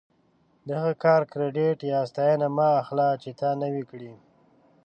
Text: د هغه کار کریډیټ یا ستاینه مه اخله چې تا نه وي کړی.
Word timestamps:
د 0.67 0.69
هغه 0.79 0.93
کار 1.03 1.21
کریډیټ 1.31 1.79
یا 1.91 1.99
ستاینه 2.11 2.47
مه 2.57 2.67
اخله 2.81 3.07
چې 3.21 3.29
تا 3.39 3.49
نه 3.61 3.67
وي 3.73 3.83
کړی. 3.91 4.13